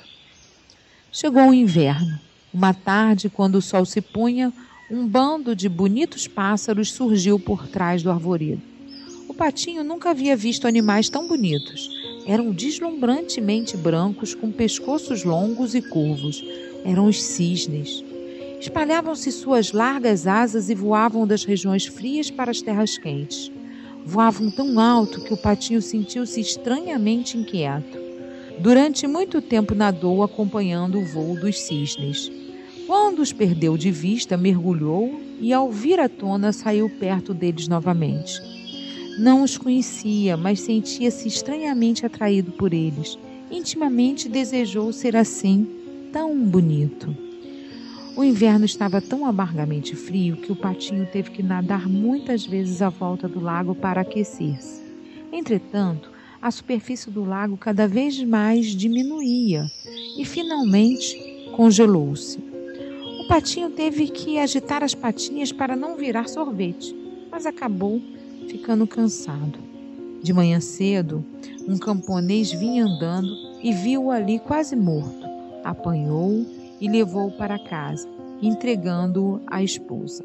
Chegou 1.13 1.49
o 1.49 1.55
inverno. 1.55 2.21
Uma 2.53 2.73
tarde, 2.73 3.29
quando 3.29 3.57
o 3.57 3.63
sol 3.63 3.85
se 3.85 4.01
punha, 4.01 4.53
um 4.91 5.07
bando 5.07 5.55
de 5.55 5.69
bonitos 5.69 6.29
pássaros 6.29 6.93
surgiu 6.93 7.39
por 7.39 7.67
trás 7.67 8.03
do 8.03 8.11
arvoredo. 8.11 8.63
O 9.29 9.35
patinho 9.35 9.83
nunca 9.83 10.11
havia 10.11 10.37
visto 10.37 10.69
animais 10.69 11.09
tão 11.09 11.27
bonitos. 11.27 11.91
Eram 12.27 12.53
deslumbrantemente 12.53 13.77
brancos, 13.77 14.35
com 14.35 14.51
pescoços 14.53 15.25
longos 15.25 15.75
e 15.75 15.83
curvos. 15.83 16.45
Eram 16.85 17.07
os 17.07 17.23
cisnes. 17.23 18.05
Espalhavam-se 18.61 19.31
suas 19.33 19.73
largas 19.73 20.27
asas 20.27 20.71
e 20.71 20.75
voavam 20.75 21.27
das 21.27 21.45
regiões 21.45 21.87
frias 21.87 22.31
para 22.31 22.51
as 22.51 22.63
terras 22.63 22.97
quentes. 22.97 23.51
Voavam 24.09 24.53
tão 24.53 24.79
alto 24.79 25.21
que 25.21 25.35
o 25.35 25.37
patinho 25.37 25.83
sentiu-se 25.83 26.41
estranhamente 26.41 27.37
inquieto. 27.37 27.99
Durante 28.61 29.05
muito 29.05 29.43
tempo 29.43 29.75
nadou 29.75 30.23
acompanhando 30.23 31.01
o 31.01 31.05
voo 31.05 31.35
dos 31.35 31.59
cisnes. 31.59 32.31
Quando 32.87 33.19
os 33.19 33.33
perdeu 33.33 33.77
de 33.77 33.91
vista, 33.91 34.37
mergulhou 34.37 35.21
e, 35.41 35.53
ao 35.53 35.73
vir 35.73 35.99
à 35.99 36.09
tona, 36.09 36.53
saiu 36.53 36.89
perto 36.89 37.35
deles 37.35 37.67
novamente. 37.67 38.41
Não 39.19 39.43
os 39.43 39.59
conhecia, 39.59 40.37
mas 40.37 40.61
sentia-se 40.61 41.27
estranhamente 41.27 42.07
atraído 42.07 42.53
por 42.53 42.73
eles. 42.73 43.19
Intimamente 43.51 44.29
desejou 44.29 44.93
ser 44.93 45.17
assim, 45.17 45.67
tão 46.13 46.39
bonito. 46.39 47.26
O 48.17 48.25
inverno 48.25 48.65
estava 48.65 48.99
tão 49.03 49.27
amargamente 49.27 49.95
frio 49.95 50.39
que 50.39 50.51
o 50.51 50.57
patinho 50.57 51.05
teve 51.05 51.31
que 51.31 51.43
nadar 51.43 51.87
muitas 51.87 52.47
vezes 52.47 52.81
à 52.81 52.89
volta 52.89 53.29
do 53.29 53.39
lago 53.39 53.75
para 53.75 54.01
aquecer-se. 54.01 54.81
Entretanto, 55.31 56.11
a 56.41 56.51
superfície 56.51 57.11
do 57.11 57.27
lago 57.27 57.59
cada 57.59 57.87
vez 57.87 58.19
mais 58.25 58.69
diminuía 58.69 59.71
e 60.17 60.25
finalmente 60.25 61.15
congelou-se. 61.55 62.39
O 63.21 63.29
patinho 63.29 63.69
teve 63.69 64.09
que 64.09 64.39
agitar 64.39 64.83
as 64.83 64.95
patinhas 64.95 65.53
para 65.53 65.77
não 65.77 65.95
virar 65.95 66.27
sorvete, 66.27 66.97
mas 67.31 67.45
acabou 67.45 68.01
ficando 68.49 68.87
cansado. 68.87 69.59
De 70.23 70.33
manhã 70.33 70.59
cedo, 70.59 71.23
um 71.69 71.77
camponês 71.77 72.51
vinha 72.51 72.87
andando 72.87 73.29
e 73.63 73.75
viu-o 73.75 74.11
ali 74.11 74.39
quase 74.39 74.75
morto. 74.75 75.27
Apanhou 75.63 76.47
e 76.81 76.89
levou-o 76.89 77.37
para 77.37 77.59
casa, 77.59 78.09
entregando-o 78.41 79.41
à 79.47 79.63
esposa. 79.63 80.25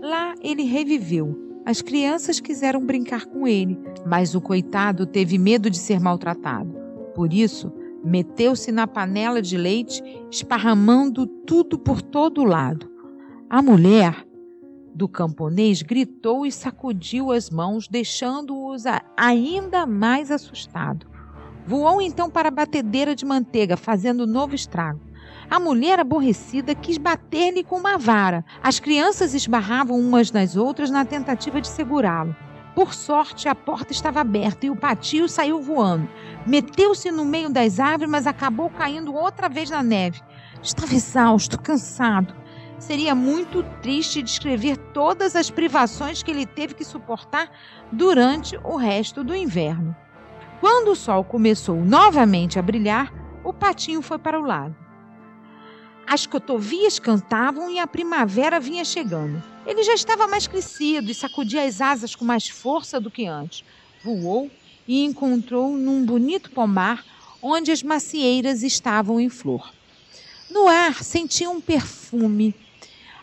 Lá 0.00 0.34
ele 0.42 0.62
reviveu. 0.62 1.46
As 1.64 1.82
crianças 1.82 2.40
quiseram 2.40 2.84
brincar 2.84 3.26
com 3.26 3.46
ele, 3.46 3.78
mas 4.06 4.34
o 4.34 4.40
coitado 4.40 5.06
teve 5.06 5.36
medo 5.36 5.68
de 5.68 5.76
ser 5.76 6.00
maltratado. 6.00 6.74
Por 7.14 7.32
isso, 7.32 7.72
Meteu-se 8.02 8.70
na 8.70 8.86
panela 8.86 9.42
de 9.42 9.56
leite, 9.56 10.02
esparramando 10.30 11.26
tudo 11.26 11.78
por 11.78 12.00
todo 12.00 12.44
lado. 12.44 12.88
A 13.50 13.60
mulher 13.60 14.24
do 14.94 15.08
camponês 15.08 15.82
gritou 15.82 16.46
e 16.46 16.52
sacudiu 16.52 17.32
as 17.32 17.50
mãos, 17.50 17.88
deixando-os 17.88 18.84
ainda 19.16 19.84
mais 19.84 20.30
assustado. 20.30 21.06
Voou 21.66 22.00
então 22.00 22.30
para 22.30 22.48
a 22.48 22.52
batedeira 22.52 23.14
de 23.14 23.24
manteiga, 23.24 23.76
fazendo 23.76 24.26
novo 24.26 24.54
estrago. 24.54 25.00
A 25.50 25.58
mulher 25.58 25.98
aborrecida 25.98 26.74
quis 26.74 26.98
bater-lhe 26.98 27.64
com 27.64 27.76
uma 27.76 27.96
vara. 27.96 28.44
As 28.62 28.78
crianças 28.78 29.32
esbarravam 29.32 29.98
umas 29.98 30.30
nas 30.30 30.56
outras 30.56 30.90
na 30.90 31.06
tentativa 31.06 31.58
de 31.58 31.68
segurá-lo. 31.68 32.36
Por 32.74 32.92
sorte, 32.92 33.48
a 33.48 33.54
porta 33.54 33.90
estava 33.90 34.20
aberta 34.20 34.66
e 34.66 34.70
o 34.70 34.76
patio 34.76 35.26
saiu 35.26 35.60
voando. 35.62 36.06
Meteu-se 36.46 37.10
no 37.10 37.24
meio 37.24 37.48
das 37.48 37.80
árvores, 37.80 38.10
mas 38.10 38.26
acabou 38.26 38.68
caindo 38.68 39.14
outra 39.14 39.48
vez 39.48 39.70
na 39.70 39.82
neve. 39.82 40.20
Estava 40.62 40.94
exausto, 40.94 41.58
cansado. 41.58 42.34
Seria 42.78 43.14
muito 43.14 43.64
triste 43.80 44.22
descrever 44.22 44.76
todas 44.76 45.34
as 45.34 45.50
privações 45.50 46.22
que 46.22 46.30
ele 46.30 46.44
teve 46.44 46.74
que 46.74 46.84
suportar 46.84 47.50
durante 47.90 48.56
o 48.62 48.76
resto 48.76 49.24
do 49.24 49.34
inverno. 49.34 49.96
Quando 50.60 50.88
o 50.88 50.96
sol 50.96 51.24
começou 51.24 51.76
novamente 51.76 52.58
a 52.58 52.62
brilhar, 52.62 53.12
o 53.42 53.52
patinho 53.52 54.02
foi 54.02 54.18
para 54.18 54.38
o 54.38 54.44
lago. 54.44 54.87
As 56.08 56.26
cotovias 56.26 56.98
cantavam 56.98 57.70
e 57.70 57.78
a 57.78 57.86
primavera 57.86 58.58
vinha 58.58 58.82
chegando. 58.82 59.42
Ele 59.66 59.82
já 59.82 59.92
estava 59.92 60.26
mais 60.26 60.46
crescido 60.46 61.10
e 61.10 61.14
sacudia 61.14 61.64
as 61.64 61.82
asas 61.82 62.16
com 62.16 62.24
mais 62.24 62.48
força 62.48 62.98
do 62.98 63.10
que 63.10 63.26
antes. 63.26 63.62
Voou 64.02 64.50
e 64.86 65.04
encontrou 65.04 65.76
num 65.76 66.02
bonito 66.06 66.50
pomar 66.50 67.04
onde 67.42 67.70
as 67.70 67.82
macieiras 67.82 68.62
estavam 68.62 69.20
em 69.20 69.28
flor. 69.28 69.70
No 70.50 70.66
ar 70.66 71.04
sentia 71.04 71.50
um 71.50 71.60
perfume. 71.60 72.54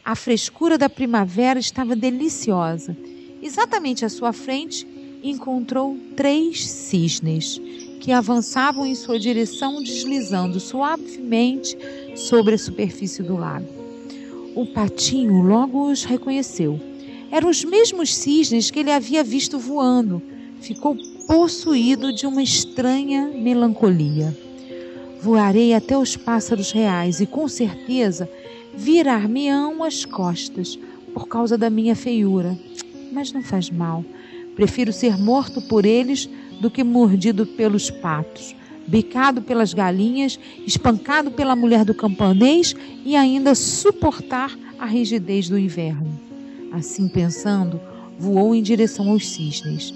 A 0.04 0.14
frescura 0.14 0.78
da 0.78 0.88
primavera 0.88 1.60
estava 1.60 1.96
deliciosa. 1.96 2.96
Exatamente 3.42 4.06
à 4.06 4.10
sua 4.10 4.32
frente 4.32 4.88
encontrou 5.24 5.98
três 6.16 6.64
cisnes 6.64 7.60
que 8.00 8.12
avançavam 8.12 8.86
em 8.86 8.94
sua 8.94 9.18
direção, 9.18 9.82
deslizando 9.82 10.60
suavemente 10.60 11.76
sobre 12.16 12.56
a 12.56 12.58
superfície 12.58 13.22
do 13.22 13.36
lago. 13.36 13.68
O 14.56 14.66
patinho 14.66 15.42
logo 15.42 15.92
os 15.92 16.04
reconheceu. 16.04 16.80
Eram 17.32 17.50
os 17.50 17.64
mesmos 17.64 18.16
cisnes 18.16 18.72
que 18.72 18.80
ele 18.80 18.92
havia 18.92 19.24
visto 19.24 19.60
voando. 19.60 20.22
Ficou 20.62 20.96
possuído 21.28 22.14
de 22.14 22.26
uma 22.26 22.42
estranha 22.42 23.28
melancolia. 23.28 24.36
Voarei 25.22 25.74
até 25.74 25.98
os 25.98 26.16
pássaros 26.16 26.72
reais 26.72 27.20
e 27.20 27.26
com 27.26 27.48
certeza 27.48 28.30
virar-me-ão 28.74 29.84
as 29.84 30.06
costas 30.06 30.80
por 31.14 31.28
causa 31.28 31.58
da 31.58 31.70
minha 31.70 31.96
feiura. 31.96 32.58
Mas 33.12 33.32
não 33.32 33.42
faz 33.42 33.70
mal. 33.70 34.06
Prefiro 34.56 34.94
ser 34.94 35.18
morto 35.18 35.62
por 35.62 35.86
eles 35.86 36.30
do 36.62 36.70
que 36.72 36.84
mordido 36.84 37.46
pelos 37.46 37.90
patos, 37.90 38.56
bicado 38.88 39.42
pelas 39.42 39.74
galinhas, 39.74 40.40
espancado 40.66 41.32
pela 41.32 41.56
mulher 41.56 41.84
do 41.84 41.94
camponês 41.94 42.76
e 43.04 43.16
ainda 43.16 43.56
suportar 43.56 44.58
a 44.80 44.86
rigidez 44.86 45.50
do 45.50 45.58
inverno. 45.58 46.20
Assim 46.72 47.08
pensando, 47.08 47.80
voou 48.18 48.54
em 48.54 48.62
direção 48.62 49.10
aos 49.10 49.28
cisnes. 49.28 49.94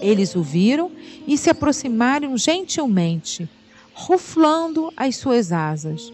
Eles 0.00 0.34
o 0.34 0.42
viram 0.42 0.90
e 1.26 1.38
se 1.38 1.48
aproximaram 1.48 2.36
gentilmente, 2.36 3.48
ruflando 3.94 4.92
as 4.96 5.16
suas 5.16 5.52
asas. 5.52 6.12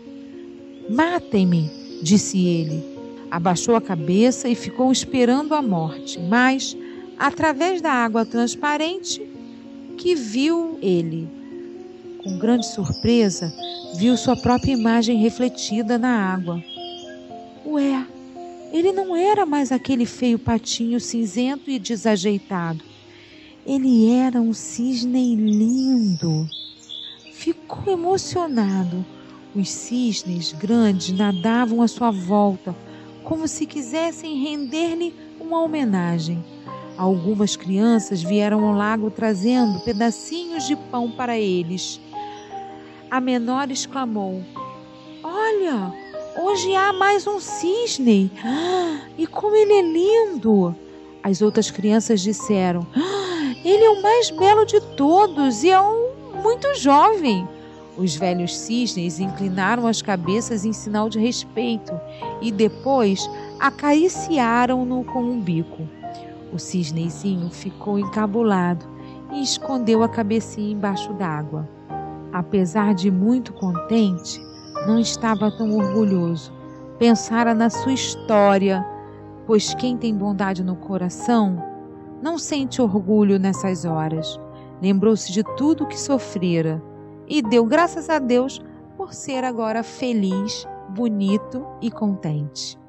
Matem-me, 0.89 1.71
disse 2.03 2.47
ele. 2.47 2.85
Abaixou 3.31 3.77
a 3.77 3.81
cabeça 3.81 4.49
e 4.49 4.55
ficou 4.55 4.91
esperando 4.91 5.55
a 5.55 5.63
morte, 5.63 6.19
mas, 6.19 6.77
através 7.19 7.81
da 7.81 7.93
água 7.93 8.25
transparente, 8.25 9.23
que 9.97 10.15
viu 10.15 10.79
ele. 10.83 11.40
Com 12.23 12.37
grande 12.37 12.67
surpresa, 12.67 13.51
viu 13.97 14.15
sua 14.15 14.37
própria 14.37 14.73
imagem 14.73 15.17
refletida 15.23 15.97
na 15.97 16.33
água. 16.35 16.63
Ué, 17.65 18.07
ele 18.73 18.93
não 18.93 19.17
era 19.17 19.47
mais 19.47 19.73
aquele 19.73 20.05
feio 20.05 20.39
patinho 20.39 21.01
cinzento 21.01 21.71
e 21.71 21.79
desajeitado. 21.79 22.85
Ele 23.65 24.11
era 24.13 24.39
um 24.39 24.53
cisne 24.53 25.35
lindo. 25.35 26.47
Ficou 27.33 27.91
emocionado. 27.91 29.05
Os 29.55 29.71
cisnes 29.71 30.53
grandes 30.53 31.17
nadavam 31.17 31.81
à 31.81 31.89
sua 31.89 32.11
volta, 32.11 32.77
como 33.25 33.49
se 33.49 33.65
quisessem 33.65 34.43
render-lhe 34.43 35.15
uma 35.41 35.63
homenagem. 35.63 36.45
Algumas 36.99 37.57
crianças 37.57 38.23
vieram 38.23 38.63
ao 38.63 38.75
lago 38.75 39.11
trazendo 39.11 39.81
pedacinhos 39.81 40.67
de 40.67 40.77
pão 40.77 41.11
para 41.11 41.39
eles. 41.39 41.99
A 43.11 43.21
menor 43.21 43.73
exclamou: 43.73 44.41
Olha, 45.21 45.93
hoje 46.41 46.77
há 46.77 46.93
mais 46.93 47.27
um 47.27 47.41
cisne! 47.41 48.31
Ah, 48.45 49.01
e 49.19 49.27
como 49.27 49.57
ele 49.57 49.73
é 49.73 49.83
lindo! 49.83 50.73
As 51.21 51.43
outras 51.43 51.73
crianças 51.73 52.21
disseram: 52.21 52.87
ah, 52.95 53.53
Ele 53.65 53.83
é 53.83 53.91
o 53.91 54.01
mais 54.01 54.31
belo 54.31 54.65
de 54.65 54.81
todos 54.95 55.65
e 55.65 55.71
é 55.71 55.81
um 55.81 56.13
muito 56.41 56.73
jovem. 56.77 57.49
Os 57.99 58.15
velhos 58.15 58.57
cisnes 58.57 59.19
inclinaram 59.19 59.89
as 59.89 60.01
cabeças 60.01 60.65
em 60.65 60.73
sinal 60.73 61.09
de 61.09 61.19
respeito 61.19 61.93
e 62.41 62.53
depois 62.53 63.29
acariciaram-no 63.59 65.03
com 65.03 65.21
um 65.21 65.41
bico. 65.41 65.83
O 66.53 66.61
cisnezinho 66.61 67.51
ficou 67.51 67.99
encabulado 67.99 68.87
e 69.33 69.43
escondeu 69.43 70.05
a 70.05 70.09
cabecinha 70.09 70.73
embaixo 70.73 71.13
d'água. 71.15 71.80
Apesar 72.33 72.95
de 72.95 73.11
muito 73.11 73.53
contente, 73.53 74.41
não 74.87 74.99
estava 74.99 75.51
tão 75.51 75.77
orgulhoso. 75.77 76.53
Pensara 76.99 77.55
na 77.55 77.71
sua 77.71 77.93
história, 77.93 78.87
pois 79.47 79.75
quem 79.75 79.97
tem 79.97 80.15
bondade 80.15 80.63
no 80.63 80.77
coração 80.77 81.63
não 82.23 82.39
sente 82.39 82.81
orgulho 82.81 83.39
nessas 83.39 83.85
horas. 83.85 84.39
Lembrou-se 84.81 85.33
de 85.33 85.43
tudo 85.57 85.87
que 85.87 85.99
sofrera 85.99 86.83
e 87.27 87.43
deu 87.43 87.65
graças 87.65 88.09
a 88.09 88.19
Deus 88.19 88.61
por 88.97 89.13
ser 89.15 89.45
agora 89.45 89.83
feliz, 89.83 90.67
bonito 90.91 91.67
e 91.81 91.91
contente. 91.91 92.80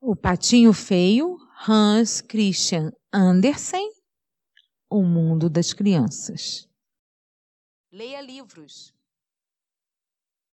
O 0.00 0.14
Patinho 0.14 0.72
Feio, 0.72 1.36
Hans 1.66 2.20
Christian 2.20 2.92
Andersen, 3.12 3.90
O 4.88 5.02
Mundo 5.02 5.50
das 5.50 5.72
Crianças. 5.72 6.68
Leia 7.90 8.20
livros. 8.20 8.94